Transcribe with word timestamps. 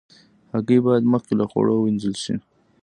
هګۍ 0.53 0.79
باید 0.85 1.11
مخکې 1.13 1.33
له 1.39 1.45
خوړلو 1.49 1.75
وینځل 1.81 2.15
شي. 2.23 2.35